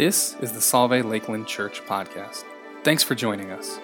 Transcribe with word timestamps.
This 0.00 0.34
is 0.40 0.52
the 0.52 0.60
Solvay 0.60 1.04
Lakeland 1.04 1.46
Church 1.46 1.82
podcast. 1.82 2.44
Thanks 2.84 3.02
for 3.02 3.14
joining 3.14 3.50
us. 3.50 3.78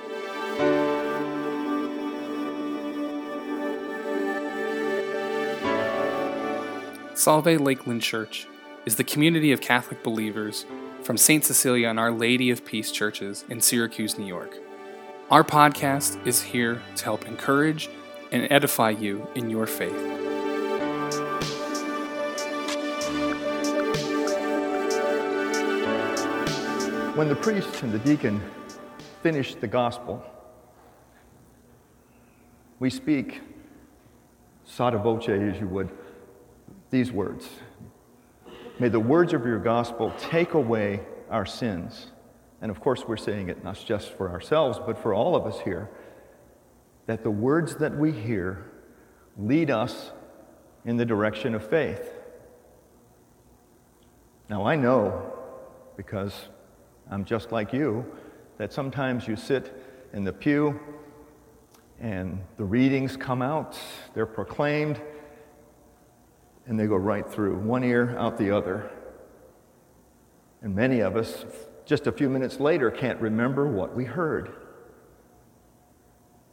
Solvay 7.12 7.60
Lakeland 7.60 8.00
Church 8.00 8.48
is 8.86 8.96
the 8.96 9.04
community 9.04 9.52
of 9.52 9.60
Catholic 9.60 10.02
believers 10.02 10.64
from 11.02 11.18
St. 11.18 11.44
Cecilia 11.44 11.90
and 11.90 12.00
Our 12.00 12.12
Lady 12.12 12.50
of 12.50 12.64
Peace 12.64 12.90
churches 12.90 13.44
in 13.50 13.60
Syracuse, 13.60 14.16
New 14.16 14.24
York. 14.24 14.56
Our 15.30 15.44
podcast 15.44 16.26
is 16.26 16.40
here 16.40 16.80
to 16.94 17.04
help 17.04 17.26
encourage 17.26 17.90
and 18.32 18.50
edify 18.50 18.88
you 18.88 19.28
in 19.34 19.50
your 19.50 19.66
faith. 19.66 20.25
When 27.16 27.30
the 27.30 27.34
priest 27.34 27.82
and 27.82 27.90
the 27.90 27.98
deacon 27.98 28.42
finish 29.22 29.54
the 29.54 29.66
gospel, 29.66 30.22
we 32.78 32.90
speak 32.90 33.40
sotto 34.66 34.98
voce, 34.98 35.26
as 35.30 35.58
you 35.58 35.66
would, 35.66 35.88
these 36.90 37.10
words 37.10 37.48
May 38.78 38.90
the 38.90 39.00
words 39.00 39.32
of 39.32 39.46
your 39.46 39.58
gospel 39.58 40.12
take 40.18 40.52
away 40.52 41.00
our 41.30 41.46
sins. 41.46 42.08
And 42.60 42.70
of 42.70 42.80
course, 42.80 43.08
we're 43.08 43.16
saying 43.16 43.48
it 43.48 43.64
not 43.64 43.82
just 43.82 44.12
for 44.12 44.28
ourselves, 44.30 44.78
but 44.84 44.98
for 44.98 45.14
all 45.14 45.34
of 45.34 45.46
us 45.46 45.58
here, 45.60 45.88
that 47.06 47.22
the 47.22 47.30
words 47.30 47.76
that 47.76 47.96
we 47.96 48.12
hear 48.12 48.70
lead 49.38 49.70
us 49.70 50.10
in 50.84 50.98
the 50.98 51.06
direction 51.06 51.54
of 51.54 51.66
faith. 51.66 52.12
Now, 54.50 54.66
I 54.66 54.76
know 54.76 55.32
because 55.96 56.48
I'm 57.10 57.24
just 57.24 57.52
like 57.52 57.72
you, 57.72 58.04
that 58.58 58.72
sometimes 58.72 59.28
you 59.28 59.36
sit 59.36 59.72
in 60.12 60.24
the 60.24 60.32
pew 60.32 60.80
and 62.00 62.40
the 62.56 62.64
readings 62.64 63.16
come 63.16 63.42
out, 63.42 63.78
they're 64.14 64.26
proclaimed, 64.26 65.00
and 66.66 66.78
they 66.78 66.86
go 66.86 66.96
right 66.96 67.26
through, 67.28 67.56
one 67.58 67.84
ear 67.84 68.16
out 68.18 68.36
the 68.36 68.50
other. 68.50 68.90
And 70.62 70.74
many 70.74 71.00
of 71.00 71.16
us, 71.16 71.46
just 71.84 72.06
a 72.06 72.12
few 72.12 72.28
minutes 72.28 72.58
later, 72.58 72.90
can't 72.90 73.20
remember 73.20 73.66
what 73.66 73.94
we 73.94 74.04
heard. 74.04 74.52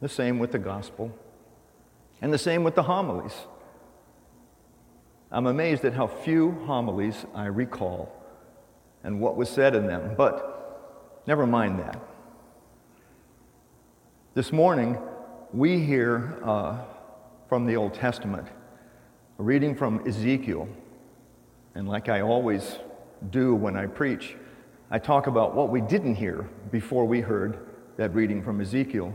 The 0.00 0.08
same 0.08 0.38
with 0.38 0.52
the 0.52 0.58
gospel, 0.58 1.12
and 2.22 2.32
the 2.32 2.38
same 2.38 2.62
with 2.62 2.74
the 2.74 2.84
homilies. 2.84 3.34
I'm 5.32 5.46
amazed 5.46 5.84
at 5.84 5.94
how 5.94 6.06
few 6.06 6.52
homilies 6.66 7.26
I 7.34 7.46
recall 7.46 8.23
and 9.04 9.20
what 9.20 9.36
was 9.36 9.48
said 9.48 9.74
in 9.74 9.86
them. 9.86 10.14
But 10.16 11.22
never 11.26 11.46
mind 11.46 11.78
that. 11.78 12.00
This 14.34 14.50
morning, 14.50 14.98
we 15.52 15.78
hear 15.78 16.36
uh, 16.42 16.78
from 17.48 17.66
the 17.66 17.76
Old 17.76 17.94
Testament 17.94 18.48
a 19.38 19.42
reading 19.42 19.76
from 19.76 20.06
Ezekiel. 20.08 20.68
And 21.76 21.88
like 21.88 22.08
I 22.08 22.22
always 22.22 22.78
do 23.30 23.54
when 23.54 23.76
I 23.76 23.86
preach, 23.86 24.36
I 24.90 24.98
talk 24.98 25.26
about 25.26 25.54
what 25.54 25.70
we 25.70 25.80
didn't 25.80 26.16
hear 26.16 26.48
before 26.70 27.04
we 27.04 27.20
heard 27.20 27.58
that 27.96 28.14
reading 28.14 28.42
from 28.42 28.60
Ezekiel. 28.60 29.14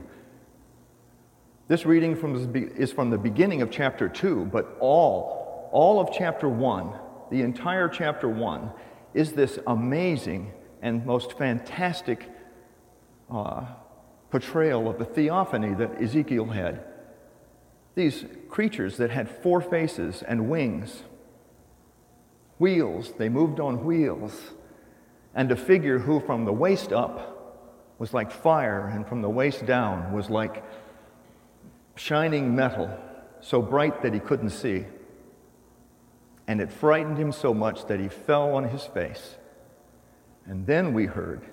This 1.68 1.86
reading 1.86 2.16
from, 2.16 2.56
is 2.56 2.92
from 2.92 3.10
the 3.10 3.18
beginning 3.18 3.62
of 3.62 3.70
chapter 3.70 4.10
2, 4.10 4.46
but 4.46 4.78
all, 4.80 5.70
all 5.72 6.00
of 6.00 6.10
chapter 6.12 6.50
1, 6.50 6.94
the 7.30 7.42
entire 7.42 7.88
chapter 7.88 8.28
1, 8.28 8.72
is 9.14 9.34
this 9.34 9.60
amazing 9.68 10.52
and 10.82 11.06
most 11.06 11.38
fantastic 11.38 12.30
uh, 13.30 13.66
portrayal 14.30 14.90
of 14.90 14.98
the 14.98 15.06
theophany 15.06 15.74
that 15.74 16.02
Ezekiel 16.02 16.46
had. 16.46 16.84
These 17.96 18.26
creatures 18.50 18.98
that 18.98 19.10
had 19.10 19.30
four 19.30 19.62
faces 19.62 20.22
and 20.22 20.50
wings, 20.50 21.04
wheels, 22.60 23.14
they 23.18 23.30
moved 23.30 23.60
on 23.60 23.84
wheels, 23.84 24.40
and 25.34 25.52
a 25.52 25.56
figure 25.56 26.00
who 26.00 26.20
from 26.20 26.46
the 26.46 26.54
waist 26.54 26.94
up 26.94 27.36
was 27.98 28.14
like 28.14 28.32
fire, 28.32 28.88
and 28.88 29.08
from 29.08 29.22
the 29.22 29.30
waist 29.30 29.66
down 29.66 30.14
was 30.14 30.30
like 30.30 30.64
shining 31.96 32.56
metal, 32.56 32.90
so 33.42 33.62
bright 33.62 34.02
that 34.04 34.14
he 34.14 34.20
couldn't 34.20 34.52
see 34.52 34.86
and 36.50 36.60
it 36.60 36.72
frightened 36.72 37.20
him 37.20 37.32
so 37.32 37.54
much 37.54 37.86
that 37.86 38.00
he 38.00 38.08
fell 38.08 38.56
on 38.56 38.64
his 38.70 38.84
face. 38.84 39.36
And 40.48 40.66
then 40.66 40.96
we 40.96 41.06
heard, 41.06 41.44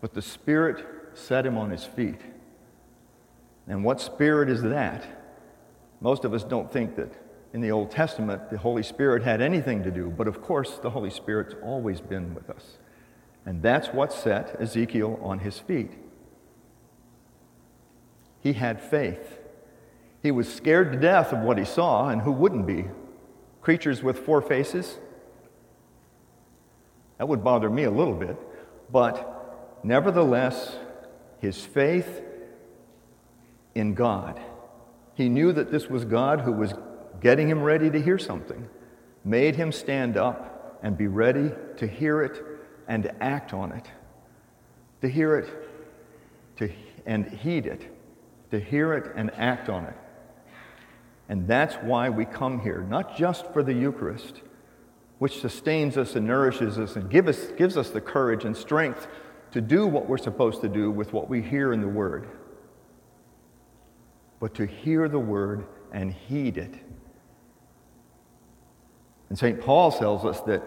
but 0.00 0.14
the 0.14 0.22
Spirit 0.22 0.86
set 1.14 1.44
him 1.44 1.58
on 1.58 1.70
his 1.70 1.82
feet. 1.82 2.20
And 3.66 3.82
what 3.82 4.00
spirit 4.00 4.48
is 4.48 4.62
that? 4.62 5.04
Most 6.00 6.24
of 6.24 6.32
us 6.32 6.44
don't 6.44 6.70
think 6.72 6.94
that 6.94 7.12
in 7.52 7.60
the 7.60 7.72
Old 7.72 7.90
Testament 7.90 8.48
the 8.48 8.58
Holy 8.58 8.84
Spirit 8.84 9.24
had 9.24 9.42
anything 9.42 9.82
to 9.82 9.90
do, 9.90 10.08
but 10.08 10.28
of 10.28 10.40
course 10.40 10.78
the 10.78 10.90
Holy 10.90 11.10
Spirit's 11.10 11.56
always 11.60 12.00
been 12.00 12.32
with 12.32 12.48
us. 12.48 12.78
And 13.44 13.60
that's 13.60 13.88
what 13.88 14.12
set 14.12 14.54
Ezekiel 14.60 15.18
on 15.20 15.40
his 15.40 15.58
feet. 15.58 15.90
He 18.38 18.52
had 18.52 18.80
faith. 18.80 19.40
He 20.22 20.30
was 20.30 20.52
scared 20.52 20.92
to 20.92 20.98
death 20.98 21.32
of 21.32 21.40
what 21.40 21.58
he 21.58 21.64
saw, 21.64 22.08
and 22.08 22.22
who 22.22 22.30
wouldn't 22.30 22.68
be 22.68 22.84
creatures 23.60 24.02
with 24.02 24.18
four 24.20 24.40
faces. 24.40 24.98
That 27.18 27.28
would 27.28 27.44
bother 27.44 27.68
me 27.68 27.84
a 27.84 27.90
little 27.90 28.14
bit. 28.14 28.36
But 28.90 29.84
nevertheless, 29.84 30.76
his 31.38 31.64
faith 31.64 32.22
in 33.74 33.94
God, 33.94 34.40
he 35.14 35.28
knew 35.28 35.52
that 35.52 35.70
this 35.70 35.88
was 35.88 36.04
God 36.04 36.40
who 36.40 36.52
was 36.52 36.72
getting 37.20 37.48
him 37.48 37.62
ready 37.62 37.90
to 37.90 38.00
hear 38.00 38.18
something, 38.18 38.68
made 39.24 39.56
him 39.56 39.70
stand 39.70 40.16
up 40.16 40.78
and 40.82 40.96
be 40.96 41.06
ready 41.06 41.50
to 41.76 41.86
hear 41.86 42.22
it 42.22 42.42
and 42.88 43.12
act 43.20 43.52
on 43.52 43.72
it. 43.72 43.84
To 45.02 45.08
hear 45.08 45.36
it 45.36 45.48
to, 46.56 46.70
and 47.06 47.26
heed 47.26 47.66
it, 47.66 47.82
to 48.50 48.60
hear 48.60 48.94
it 48.94 49.12
and 49.16 49.30
act 49.34 49.68
on 49.68 49.84
it. 49.84 49.94
And 51.30 51.46
that's 51.46 51.76
why 51.76 52.10
we 52.10 52.24
come 52.24 52.60
here, 52.60 52.82
not 52.90 53.16
just 53.16 53.46
for 53.52 53.62
the 53.62 53.72
Eucharist, 53.72 54.42
which 55.20 55.40
sustains 55.40 55.96
us 55.96 56.16
and 56.16 56.26
nourishes 56.26 56.76
us 56.76 56.96
and 56.96 57.08
give 57.08 57.28
us, 57.28 57.52
gives 57.56 57.76
us 57.76 57.90
the 57.90 58.00
courage 58.00 58.44
and 58.44 58.56
strength 58.56 59.06
to 59.52 59.60
do 59.60 59.86
what 59.86 60.08
we're 60.08 60.18
supposed 60.18 60.60
to 60.62 60.68
do 60.68 60.90
with 60.90 61.12
what 61.12 61.30
we 61.30 61.40
hear 61.40 61.72
in 61.72 61.80
the 61.80 61.88
Word, 61.88 62.28
but 64.40 64.54
to 64.54 64.66
hear 64.66 65.08
the 65.08 65.20
Word 65.20 65.66
and 65.92 66.12
heed 66.12 66.58
it. 66.58 66.74
And 69.28 69.38
St. 69.38 69.60
Paul 69.60 69.92
tells 69.92 70.24
us 70.24 70.40
that 70.42 70.64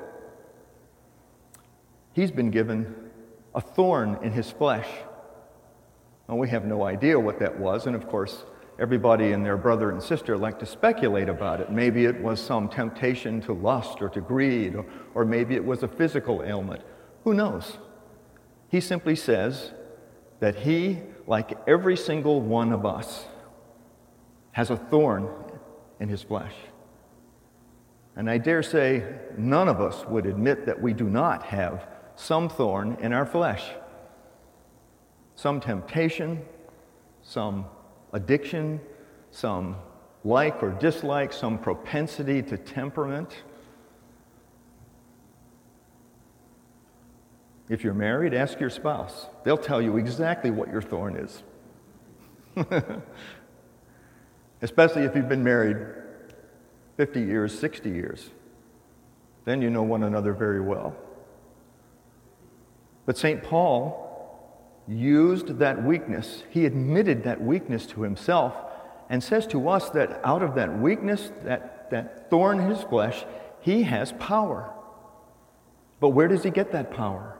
he's 2.13 2.31
been 2.31 2.51
given 2.51 3.11
a 3.53 3.59
thorn 3.59 4.17
in 4.23 4.31
his 4.31 4.49
flesh. 4.49 4.87
And 6.29 6.39
we 6.39 6.47
have 6.47 6.63
no 6.63 6.85
idea 6.85 7.19
what 7.19 7.39
that 7.39 7.59
was, 7.59 7.85
and 7.85 7.97
of 7.97 8.07
course, 8.07 8.45
everybody 8.79 9.31
and 9.31 9.45
their 9.45 9.57
brother 9.57 9.91
and 9.91 10.01
sister 10.01 10.37
like 10.37 10.59
to 10.59 10.65
speculate 10.65 11.29
about 11.29 11.61
it. 11.61 11.71
Maybe 11.71 12.05
it 12.05 12.19
was 12.21 12.41
some 12.41 12.67
temptation 12.67 13.41
to 13.41 13.53
lust 13.53 14.01
or 14.01 14.09
to 14.09 14.21
greed, 14.21 14.75
or, 14.75 14.85
or 15.13 15.25
maybe 15.25 15.55
it 15.55 15.63
was 15.63 15.83
a 15.83 15.87
physical 15.87 16.43
ailment. 16.43 16.81
Who 17.23 17.33
knows? 17.33 17.77
He 18.69 18.81
simply 18.81 19.15
says 19.15 19.71
that 20.39 20.55
he, 20.55 20.99
like 21.27 21.57
every 21.67 21.95
single 21.95 22.41
one 22.41 22.73
of 22.73 22.85
us, 22.85 23.25
has 24.51 24.69
a 24.69 24.77
thorn 24.77 25.29
in 25.99 26.09
his 26.09 26.23
flesh. 26.23 26.53
And 28.15 28.29
I 28.29 28.37
dare 28.37 28.63
say 28.63 29.03
none 29.37 29.67
of 29.67 29.81
us 29.81 30.05
would 30.05 30.25
admit 30.25 30.65
that 30.65 30.81
we 30.81 30.93
do 30.93 31.09
not 31.09 31.43
have 31.43 31.87
some 32.15 32.49
thorn 32.49 32.97
in 32.99 33.13
our 33.13 33.25
flesh, 33.25 33.63
some 35.35 35.59
temptation, 35.59 36.43
some 37.23 37.65
addiction, 38.13 38.79
some 39.31 39.75
like 40.23 40.63
or 40.63 40.71
dislike, 40.71 41.33
some 41.33 41.57
propensity 41.57 42.41
to 42.43 42.57
temperament. 42.57 43.35
If 47.69 47.83
you're 47.83 47.93
married, 47.93 48.33
ask 48.33 48.59
your 48.59 48.69
spouse. 48.69 49.27
They'll 49.43 49.57
tell 49.57 49.81
you 49.81 49.97
exactly 49.97 50.51
what 50.51 50.69
your 50.69 50.81
thorn 50.81 51.17
is. 51.17 51.43
Especially 54.61 55.03
if 55.03 55.15
you've 55.15 55.29
been 55.29 55.43
married 55.43 55.77
50 56.97 57.21
years, 57.21 57.57
60 57.57 57.89
years. 57.89 58.29
Then 59.45 59.61
you 59.61 59.69
know 59.69 59.83
one 59.83 60.03
another 60.03 60.33
very 60.33 60.61
well. 60.61 60.95
But 63.05 63.17
St. 63.17 63.43
Paul 63.43 64.02
used 64.87 65.59
that 65.59 65.83
weakness. 65.83 66.43
He 66.49 66.65
admitted 66.65 67.23
that 67.23 67.41
weakness 67.41 67.85
to 67.87 68.01
himself 68.01 68.55
and 69.09 69.23
says 69.23 69.47
to 69.47 69.69
us 69.69 69.89
that 69.91 70.19
out 70.23 70.43
of 70.43 70.55
that 70.55 70.79
weakness, 70.79 71.31
that, 71.43 71.89
that 71.91 72.29
thorn 72.29 72.59
in 72.59 72.69
his 72.69 72.83
flesh, 72.83 73.25
he 73.61 73.83
has 73.83 74.11
power. 74.13 74.73
But 75.99 76.09
where 76.09 76.27
does 76.27 76.43
he 76.43 76.49
get 76.49 76.71
that 76.71 76.91
power? 76.91 77.37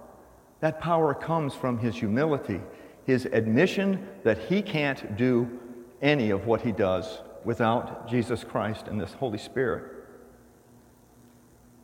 That 0.61 0.79
power 0.79 1.13
comes 1.13 1.53
from 1.53 1.79
his 1.79 1.95
humility, 1.95 2.61
his 3.05 3.25
admission 3.25 4.07
that 4.23 4.37
he 4.37 4.61
can't 4.61 5.17
do 5.17 5.59
any 6.01 6.29
of 6.29 6.45
what 6.45 6.61
he 6.61 6.71
does 6.71 7.21
without 7.43 8.07
Jesus 8.07 8.43
Christ 8.43 8.87
and 8.87 8.99
this 8.99 9.13
Holy 9.13 9.37
Spirit. 9.37 9.91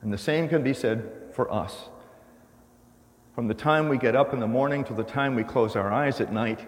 And 0.01 0.13
the 0.13 0.17
same 0.17 0.47
can 0.47 0.63
be 0.63 0.73
said 0.73 1.11
for 1.33 1.51
us. 1.51 1.89
From 3.33 3.47
the 3.47 3.53
time 3.53 3.89
we 3.89 3.97
get 3.97 4.15
up 4.15 4.33
in 4.33 4.39
the 4.39 4.47
morning 4.47 4.83
to 4.85 4.93
the 4.93 5.03
time 5.03 5.35
we 5.35 5.43
close 5.43 5.75
our 5.75 5.91
eyes 5.91 6.19
at 6.19 6.33
night, 6.33 6.67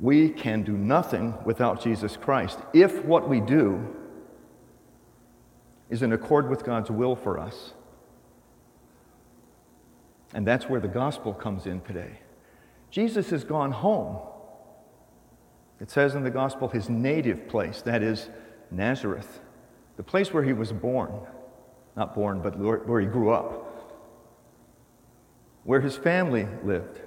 we 0.00 0.28
can 0.28 0.62
do 0.62 0.72
nothing 0.72 1.34
without 1.44 1.82
Jesus 1.82 2.16
Christ 2.16 2.58
if 2.72 3.04
what 3.04 3.28
we 3.28 3.40
do 3.40 3.94
is 5.88 6.02
in 6.02 6.12
accord 6.12 6.50
with 6.50 6.64
God's 6.64 6.90
will 6.90 7.14
for 7.14 7.38
us. 7.38 7.74
And 10.32 10.46
that's 10.46 10.68
where 10.68 10.80
the 10.80 10.88
gospel 10.88 11.32
comes 11.32 11.66
in 11.66 11.80
today. 11.82 12.18
Jesus 12.90 13.30
has 13.30 13.44
gone 13.44 13.70
home. 13.70 14.18
It 15.80 15.90
says 15.90 16.14
in 16.14 16.24
the 16.24 16.30
gospel 16.30 16.68
his 16.68 16.88
native 16.88 17.46
place, 17.48 17.82
that 17.82 18.02
is 18.02 18.30
Nazareth, 18.70 19.40
the 19.96 20.02
place 20.02 20.32
where 20.32 20.42
he 20.42 20.52
was 20.52 20.72
born. 20.72 21.12
Not 21.96 22.14
born, 22.14 22.40
but 22.40 22.58
where 22.58 23.00
he 23.00 23.06
grew 23.06 23.30
up, 23.30 23.73
where 25.64 25.80
his 25.80 25.96
family 25.96 26.46
lived. 26.62 27.00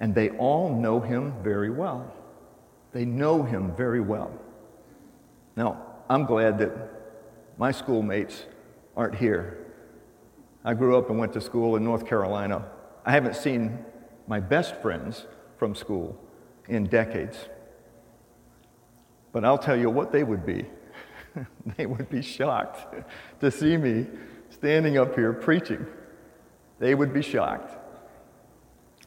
And 0.00 0.14
they 0.14 0.30
all 0.30 0.74
know 0.74 1.00
him 1.00 1.34
very 1.42 1.70
well. 1.70 2.12
They 2.92 3.04
know 3.04 3.42
him 3.42 3.74
very 3.76 4.00
well. 4.00 4.32
Now, 5.56 5.86
I'm 6.08 6.24
glad 6.24 6.58
that 6.58 6.72
my 7.56 7.70
schoolmates 7.70 8.44
aren't 8.96 9.14
here. 9.14 9.58
I 10.64 10.74
grew 10.74 10.96
up 10.96 11.10
and 11.10 11.18
went 11.18 11.32
to 11.34 11.40
school 11.40 11.76
in 11.76 11.84
North 11.84 12.06
Carolina. 12.06 12.66
I 13.04 13.12
haven't 13.12 13.36
seen 13.36 13.84
my 14.26 14.40
best 14.40 14.76
friends 14.76 15.26
from 15.58 15.74
school 15.74 16.18
in 16.68 16.86
decades. 16.86 17.36
But 19.32 19.44
I'll 19.44 19.58
tell 19.58 19.76
you 19.76 19.90
what 19.90 20.12
they 20.12 20.24
would 20.24 20.44
be. 20.44 20.66
they 21.76 21.86
would 21.86 22.08
be 22.10 22.22
shocked 22.22 22.94
to 23.40 23.50
see 23.50 23.76
me 23.76 24.06
standing 24.50 24.98
up 24.98 25.14
here 25.14 25.32
preaching. 25.32 25.86
They 26.82 26.96
would 26.96 27.14
be 27.14 27.22
shocked. 27.22 27.78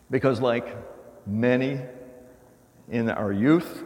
Because, 0.09 0.39
like 0.39 0.65
many 1.27 1.81
in 2.89 3.09
our 3.09 3.33
youth, 3.33 3.83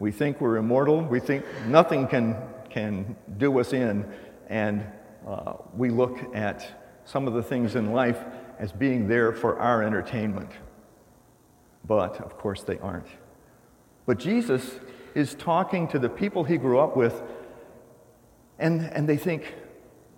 we 0.00 0.10
think 0.10 0.40
we're 0.40 0.56
immortal, 0.56 1.02
we 1.02 1.20
think 1.20 1.44
nothing 1.68 2.08
can, 2.08 2.34
can 2.70 3.14
do 3.36 3.60
us 3.60 3.72
in, 3.72 4.04
and 4.48 4.84
uh, 5.28 5.52
we 5.76 5.90
look 5.90 6.18
at 6.34 6.66
some 7.04 7.28
of 7.28 7.34
the 7.34 7.42
things 7.42 7.76
in 7.76 7.92
life 7.92 8.18
as 8.58 8.72
being 8.72 9.06
there 9.06 9.30
for 9.30 9.60
our 9.60 9.84
entertainment. 9.84 10.50
But, 11.86 12.20
of 12.20 12.36
course, 12.36 12.64
they 12.64 12.80
aren't. 12.80 13.06
But 14.06 14.18
Jesus 14.18 14.72
is 15.14 15.36
talking 15.36 15.86
to 15.88 16.00
the 16.00 16.08
people 16.08 16.42
he 16.42 16.56
grew 16.56 16.80
up 16.80 16.96
with, 16.96 17.22
and, 18.58 18.80
and 18.80 19.08
they 19.08 19.18
think, 19.18 19.54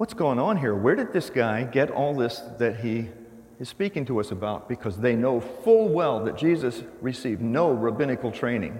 what's 0.01 0.15
going 0.15 0.39
on 0.39 0.57
here? 0.57 0.75
Where 0.75 0.97
did 0.97 1.13
this 1.13 1.29
guy 1.29 1.63
get 1.63 1.91
all 1.91 2.15
this 2.15 2.39
that 2.57 2.81
he 2.81 3.11
is 3.59 3.69
speaking 3.69 4.07
to 4.07 4.19
us 4.19 4.31
about? 4.31 4.67
Because 4.67 4.97
they 4.97 5.15
know 5.15 5.41
full 5.41 5.91
well 5.91 6.25
that 6.25 6.39
Jesus 6.39 6.83
received 7.03 7.43
no 7.43 7.71
rabbinical 7.71 8.33
training. 8.33 8.79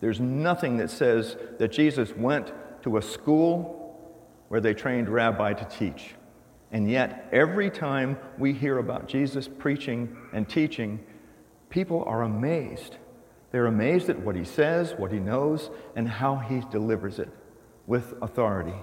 There's 0.00 0.20
nothing 0.20 0.76
that 0.76 0.90
says 0.90 1.38
that 1.58 1.72
Jesus 1.72 2.14
went 2.14 2.52
to 2.82 2.98
a 2.98 3.02
school 3.02 3.98
where 4.48 4.60
they 4.60 4.74
trained 4.74 5.08
rabbi 5.08 5.54
to 5.54 5.64
teach. 5.64 6.14
And 6.72 6.90
yet, 6.90 7.26
every 7.32 7.70
time 7.70 8.18
we 8.36 8.52
hear 8.52 8.76
about 8.76 9.08
Jesus 9.08 9.48
preaching 9.48 10.14
and 10.34 10.46
teaching, 10.46 11.00
people 11.70 12.04
are 12.04 12.24
amazed. 12.24 12.98
They're 13.50 13.64
amazed 13.64 14.10
at 14.10 14.20
what 14.20 14.36
he 14.36 14.44
says, 14.44 14.92
what 14.98 15.10
he 15.10 15.20
knows, 15.20 15.70
and 15.96 16.06
how 16.06 16.36
he 16.36 16.60
delivers 16.70 17.18
it 17.18 17.30
with 17.86 18.12
authority. 18.20 18.76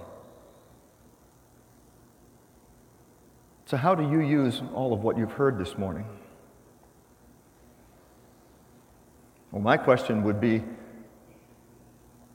So, 3.66 3.76
how 3.76 3.94
do 3.94 4.08
you 4.08 4.20
use 4.20 4.62
all 4.74 4.92
of 4.92 5.00
what 5.00 5.18
you've 5.18 5.32
heard 5.32 5.58
this 5.58 5.76
morning? 5.76 6.06
Well, 9.50 9.62
my 9.62 9.76
question 9.76 10.22
would 10.22 10.40
be 10.40 10.62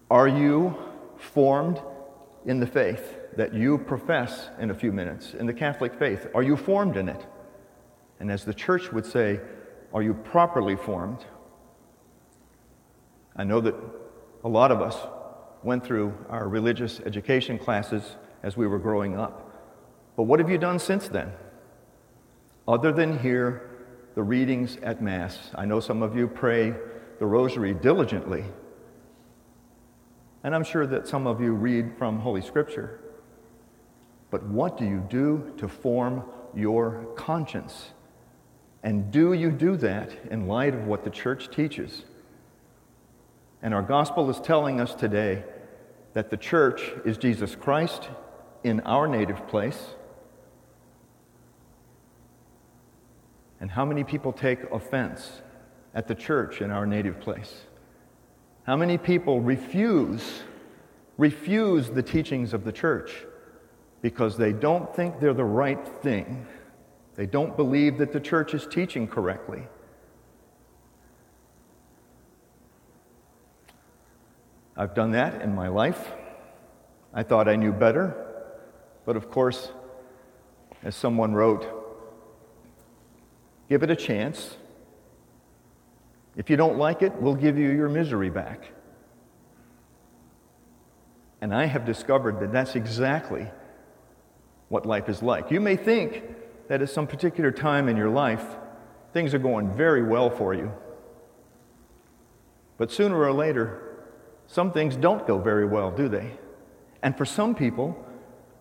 Are 0.10 0.28
you 0.28 0.76
formed 1.18 1.82
in 2.46 2.60
the 2.60 2.68
faith? 2.68 3.18
that 3.36 3.54
you 3.54 3.78
profess 3.78 4.50
in 4.60 4.72
a 4.72 4.74
few 4.74 4.92
minutes 4.92 5.34
in 5.34 5.46
the 5.46 5.54
Catholic 5.54 5.98
faith? 5.98 6.28
Are 6.36 6.44
you 6.44 6.58
formed 6.58 6.98
in 6.98 7.08
it? 7.08 7.26
And 8.20 8.32
as 8.32 8.46
the 8.46 8.54
church 8.54 8.92
would 8.92 9.06
say, 9.06 9.40
are 9.94 10.02
you 10.02 10.14
properly 10.14 10.76
formed? 10.76 11.26
I 13.36 13.44
know 13.44 13.62
that 13.62 13.76
a 14.44 14.50
lot 14.50 14.72
of 14.72 14.82
us 14.82 14.98
went 15.64 15.86
through 15.86 16.14
our 16.30 16.48
religious 16.48 17.00
education 17.02 17.58
classes 17.58 18.04
as 18.44 18.58
we 18.58 18.68
were 18.68 18.80
growing 18.80 19.18
up. 19.18 19.51
But 20.16 20.24
what 20.24 20.40
have 20.40 20.50
you 20.50 20.58
done 20.58 20.80
since 20.80 21.08
then? 21.08 21.32
Other 22.68 22.92
than 22.92 23.20
hear 23.20 23.70
the 24.16 24.24
readings 24.24 24.78
at 24.84 25.02
Mass, 25.02 25.38
I 25.56 25.66
know 25.66 25.80
some 25.80 26.04
of 26.04 26.16
you 26.16 26.28
pray 26.28 26.74
the 27.20 27.26
Rosary 27.26 27.74
diligently. 27.74 28.46
And 30.44 30.56
I'm 30.56 30.64
sure 30.64 30.88
that 30.88 31.08
some 31.08 31.28
of 31.28 31.40
you 31.40 31.54
read 31.54 31.98
from 31.98 32.20
Holy 32.20 32.42
Scripture. 32.42 33.00
But 34.32 34.44
what 34.44 34.78
do 34.78 34.86
you 34.86 35.06
do 35.10 35.54
to 35.58 35.68
form 35.68 36.24
your 36.56 37.06
conscience? 37.16 37.92
And 38.84 39.12
do 39.12 39.34
you 39.34 39.52
do 39.52 39.78
that 39.78 40.12
in 40.32 40.48
light 40.48 40.74
of 40.74 40.88
what 40.88 41.04
the 41.04 41.10
church 41.10 41.52
teaches? 41.52 42.04
And 43.62 43.74
our 43.74 43.84
gospel 43.84 44.30
is 44.30 44.40
telling 44.40 44.82
us 44.82 44.96
today 44.96 45.44
that 46.14 46.32
the 46.32 46.38
church 46.38 46.92
is 47.06 47.18
Jesus 47.18 47.56
Christ 47.56 48.10
in 48.64 48.80
our 48.82 49.08
native 49.08 49.48
place. 49.48 49.96
And 53.62 53.72
how 53.72 53.86
many 53.86 54.04
people 54.04 54.34
take 54.34 54.70
offense 54.72 55.42
at 55.96 56.08
the 56.08 56.16
church 56.16 56.62
in 56.62 56.72
our 56.72 56.86
native 56.86 57.22
place? 57.22 57.62
How 58.64 58.76
many 58.76 58.98
people 58.98 59.40
refuse 59.40 60.44
refuse 61.18 61.90
the 61.90 62.02
teachings 62.02 62.54
of 62.54 62.64
the 62.64 62.72
church? 62.72 63.26
because 64.02 64.38
they 64.38 64.52
don't 64.52 64.94
think 64.96 65.20
they're 65.20 65.34
the 65.34 65.44
right 65.44 65.88
thing. 66.02 66.46
They 67.16 67.26
don't 67.26 67.56
believe 67.56 68.00
that 68.00 68.12
the 68.12 68.20
church 68.20 68.54
is 68.54 68.66
teaching 68.66 69.08
correctly. 69.08 69.64
I've 74.76 74.96
done 74.96 75.12
that 75.12 75.42
in 75.42 75.54
my 75.54 75.68
life. 75.68 76.12
I 77.14 77.24
thought 77.24 77.48
I 77.48 77.56
knew 77.56 77.72
better. 77.72 78.16
But 79.06 79.16
of 79.16 79.30
course, 79.30 79.72
as 80.84 80.96
someone 80.96 81.34
wrote, 81.34 81.81
give 83.72 83.84
it 83.84 83.90
a 83.90 83.96
chance. 83.96 84.58
If 86.36 86.50
you 86.50 86.58
don't 86.58 86.78
like 86.78 87.02
it, 87.04 87.14
we'll 87.22 87.36
give 87.36 87.58
you 87.58 87.70
your 87.70 87.88
misery 87.88 88.30
back. 88.30 88.70
And 91.40 91.56
I 91.56 91.68
have 91.68 91.86
discovered 91.86 92.42
that 92.42 92.52
that's 92.52 92.76
exactly 92.76 93.48
what 94.68 94.86
life 94.86 95.08
is 95.08 95.24
like. 95.24 95.52
You 95.52 95.62
may 95.62 95.78
think 95.78 96.22
that 96.68 96.82
at 96.82 96.90
some 96.90 97.08
particular 97.08 97.50
time 97.50 97.88
in 97.88 97.96
your 97.96 98.10
life, 98.10 98.44
things 99.14 99.34
are 99.34 99.40
going 99.40 99.74
very 99.74 100.04
well 100.04 100.30
for 100.30 100.54
you. 100.54 100.74
But 102.78 102.92
sooner 102.92 103.18
or 103.18 103.32
later, 103.32 104.04
some 104.48 104.74
things 104.74 104.98
don't 104.98 105.26
go 105.26 105.38
very 105.38 105.66
well, 105.66 105.92
do 105.92 106.10
they? 106.10 106.32
And 107.02 107.18
for 107.18 107.24
some 107.24 107.56
people, 107.56 107.96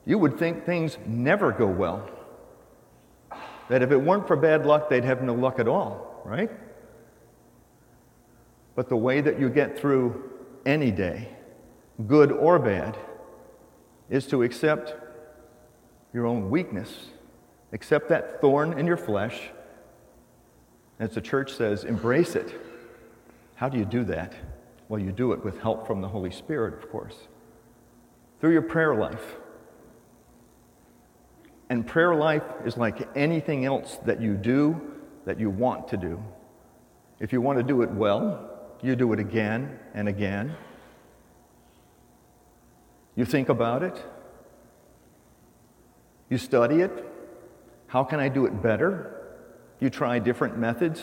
you 0.06 0.18
would 0.18 0.38
think 0.38 0.64
things 0.64 0.98
never 1.04 1.50
go 1.50 1.66
well. 1.66 2.08
That 3.70 3.82
if 3.82 3.92
it 3.92 3.96
weren't 3.96 4.26
for 4.26 4.34
bad 4.34 4.66
luck, 4.66 4.90
they'd 4.90 5.04
have 5.04 5.22
no 5.22 5.32
luck 5.32 5.60
at 5.60 5.68
all, 5.68 6.20
right? 6.24 6.50
But 8.74 8.88
the 8.88 8.96
way 8.96 9.20
that 9.20 9.38
you 9.38 9.48
get 9.48 9.78
through 9.78 10.28
any 10.66 10.90
day, 10.90 11.28
good 12.08 12.32
or 12.32 12.58
bad, 12.58 12.98
is 14.08 14.26
to 14.26 14.42
accept 14.42 14.96
your 16.12 16.26
own 16.26 16.50
weakness. 16.50 17.10
Accept 17.72 18.08
that 18.08 18.40
thorn 18.40 18.76
in 18.76 18.88
your 18.88 18.96
flesh. 18.96 19.50
As 20.98 21.14
the 21.14 21.20
church 21.20 21.54
says, 21.54 21.84
embrace 21.84 22.34
it. 22.34 22.52
How 23.54 23.68
do 23.68 23.78
you 23.78 23.84
do 23.84 24.02
that? 24.02 24.32
Well, 24.88 25.00
you 25.00 25.12
do 25.12 25.32
it 25.32 25.44
with 25.44 25.60
help 25.60 25.86
from 25.86 26.00
the 26.00 26.08
Holy 26.08 26.32
Spirit, 26.32 26.74
of 26.74 26.90
course, 26.90 27.28
through 28.40 28.50
your 28.50 28.62
prayer 28.62 28.96
life. 28.96 29.36
And 31.70 31.86
prayer 31.86 32.14
life 32.14 32.42
is 32.66 32.76
like 32.76 33.08
anything 33.16 33.64
else 33.64 33.96
that 34.04 34.20
you 34.20 34.34
do 34.34 34.78
that 35.24 35.38
you 35.40 35.48
want 35.48 35.88
to 35.88 35.96
do. 35.96 36.22
If 37.20 37.32
you 37.32 37.40
want 37.40 37.58
to 37.58 37.62
do 37.62 37.82
it 37.82 37.90
well, 37.90 38.50
you 38.82 38.96
do 38.96 39.12
it 39.12 39.20
again 39.20 39.78
and 39.94 40.08
again. 40.08 40.56
You 43.14 43.24
think 43.24 43.48
about 43.48 43.82
it, 43.82 44.02
you 46.28 46.38
study 46.38 46.80
it, 46.80 47.06
How 47.88 48.04
can 48.04 48.20
I 48.20 48.28
do 48.28 48.46
it 48.46 48.62
better? 48.62 49.16
You 49.80 49.90
try 49.90 50.18
different 50.18 50.58
methods, 50.58 51.02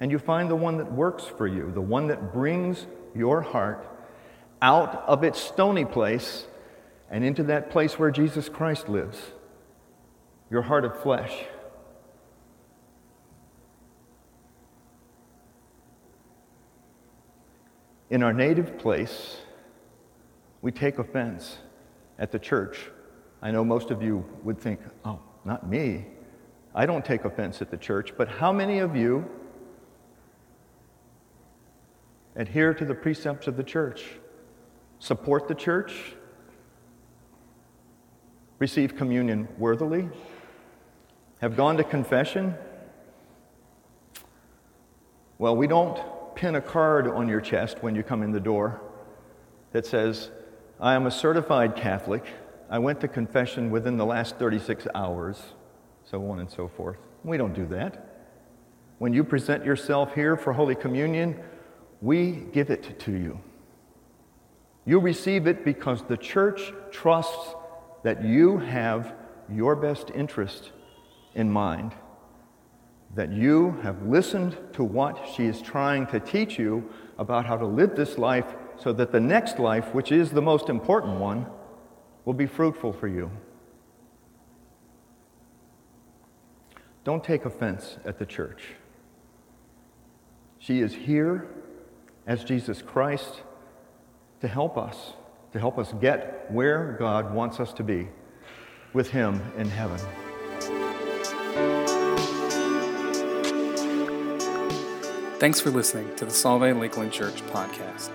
and 0.00 0.10
you 0.10 0.18
find 0.18 0.48
the 0.48 0.56
one 0.56 0.78
that 0.78 0.92
works 0.92 1.24
for 1.24 1.46
you, 1.46 1.70
the 1.72 1.80
one 1.80 2.08
that 2.08 2.32
brings 2.32 2.86
your 3.14 3.40
heart 3.40 3.86
out 4.62 5.04
of 5.06 5.24
its 5.24 5.40
stony 5.40 5.84
place 5.84 6.46
and 7.10 7.24
into 7.24 7.42
that 7.44 7.70
place 7.70 7.98
where 7.98 8.10
Jesus 8.10 8.48
Christ 8.48 8.88
lives, 8.88 9.18
your 10.50 10.62
heart 10.62 10.84
of 10.84 11.00
flesh. 11.00 11.44
In 18.08 18.22
our 18.22 18.32
native 18.32 18.78
place, 18.78 19.38
we 20.62 20.70
take 20.70 20.98
offense 20.98 21.58
at 22.18 22.30
the 22.30 22.38
church. 22.38 22.90
I 23.42 23.50
know 23.50 23.64
most 23.64 23.90
of 23.90 24.02
you 24.02 24.24
would 24.42 24.58
think, 24.58 24.80
oh, 25.04 25.20
not 25.44 25.68
me. 25.68 26.06
I 26.74 26.86
don't 26.86 27.04
take 27.04 27.24
offense 27.24 27.60
at 27.60 27.70
the 27.70 27.76
church, 27.76 28.12
but 28.16 28.28
how 28.28 28.52
many 28.52 28.78
of 28.78 28.94
you 28.94 29.28
adhere 32.36 32.74
to 32.74 32.84
the 32.84 32.94
precepts 32.94 33.46
of 33.46 33.56
the 33.56 33.64
church? 33.64 34.04
Support 34.98 35.48
the 35.48 35.54
church? 35.54 36.14
Receive 38.58 38.96
communion 38.96 39.48
worthily? 39.58 40.08
Have 41.40 41.54
gone 41.54 41.76
to 41.76 41.84
confession? 41.84 42.54
Well, 45.38 45.54
we 45.54 45.66
don't 45.66 46.00
pin 46.34 46.54
a 46.54 46.62
card 46.62 47.06
on 47.06 47.28
your 47.28 47.42
chest 47.42 47.82
when 47.82 47.94
you 47.94 48.02
come 48.02 48.22
in 48.22 48.32
the 48.32 48.40
door 48.40 48.80
that 49.72 49.84
says, 49.84 50.30
I 50.80 50.94
am 50.94 51.06
a 51.06 51.10
certified 51.10 51.76
Catholic. 51.76 52.24
I 52.70 52.78
went 52.78 53.00
to 53.00 53.08
confession 53.08 53.70
within 53.70 53.98
the 53.98 54.06
last 54.06 54.36
36 54.36 54.86
hours, 54.94 55.42
so 56.04 56.26
on 56.30 56.40
and 56.40 56.50
so 56.50 56.68
forth. 56.68 56.96
We 57.22 57.36
don't 57.36 57.54
do 57.54 57.66
that. 57.66 58.02
When 58.98 59.12
you 59.12 59.22
present 59.22 59.62
yourself 59.62 60.14
here 60.14 60.38
for 60.38 60.54
Holy 60.54 60.74
Communion, 60.74 61.38
we 62.00 62.32
give 62.52 62.70
it 62.70 62.98
to 63.00 63.12
you. 63.12 63.38
You 64.86 65.00
receive 65.00 65.46
it 65.46 65.66
because 65.66 66.02
the 66.02 66.16
church 66.16 66.72
trusts 66.90 67.54
that 68.04 68.24
you 68.24 68.56
have 68.56 69.14
your 69.50 69.76
best 69.76 70.10
interest 70.14 70.72
in 71.36 71.48
mind 71.48 71.94
that 73.14 73.30
you 73.30 73.78
have 73.82 74.02
listened 74.02 74.56
to 74.72 74.82
what 74.82 75.26
she 75.34 75.46
is 75.46 75.62
trying 75.62 76.06
to 76.08 76.18
teach 76.18 76.58
you 76.58 76.90
about 77.18 77.46
how 77.46 77.56
to 77.56 77.64
live 77.64 77.94
this 77.94 78.18
life 78.18 78.46
so 78.78 78.92
that 78.92 79.12
the 79.12 79.20
next 79.20 79.58
life, 79.58 79.94
which 79.94 80.12
is 80.12 80.30
the 80.30 80.42
most 80.42 80.68
important 80.68 81.18
one, 81.18 81.46
will 82.24 82.34
be 82.34 82.46
fruitful 82.46 82.92
for 82.92 83.08
you. 83.08 83.30
Don't 87.04 87.22
take 87.22 87.44
offense 87.44 87.98
at 88.04 88.18
the 88.18 88.26
church. 88.26 88.64
She 90.58 90.80
is 90.80 90.92
here 90.92 91.46
as 92.26 92.42
Jesus 92.42 92.82
Christ 92.82 93.42
to 94.40 94.48
help 94.48 94.76
us, 94.76 95.12
to 95.52 95.60
help 95.60 95.78
us 95.78 95.94
get 96.00 96.50
where 96.50 96.96
God 96.98 97.32
wants 97.32 97.60
us 97.60 97.72
to 97.74 97.84
be 97.84 98.08
with 98.92 99.10
Him 99.10 99.40
in 99.56 99.70
heaven. 99.70 100.00
Thanks 105.38 105.60
for 105.60 105.70
listening 105.70 106.16
to 106.16 106.24
the 106.24 106.30
Solvay 106.30 106.80
Lakeland 106.80 107.12
Church 107.12 107.42
podcast. 107.48 108.08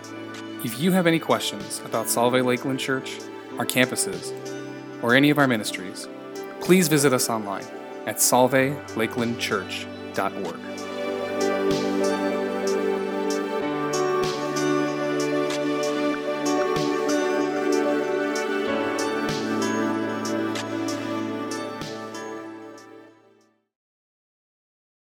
If 0.66 0.80
you 0.80 0.92
have 0.92 1.06
any 1.06 1.20
questions 1.20 1.80
about 1.86 2.08
Solvay 2.08 2.44
Lakeland 2.44 2.80
Church, 2.80 3.20
our 3.60 3.66
campuses, 3.66 4.34
or 5.04 5.14
any 5.14 5.30
of 5.30 5.38
our 5.38 5.48
ministries, 5.48 6.08
please 6.62 6.88
visit 6.88 7.14
us 7.14 7.30
online 7.30 7.68
at 8.08 8.16
solvaylakelandchurch.org. 8.16 10.91